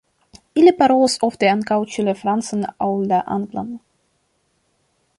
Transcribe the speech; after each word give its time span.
Ili 0.61 0.71
parolas 0.79 1.17
ofte 1.27 1.51
ankaŭ 1.51 1.77
ĉu 1.97 2.07
la 2.09 2.17
francan 2.23 2.67
aŭ 2.87 2.91
la 3.13 3.23
anglan. 3.39 3.73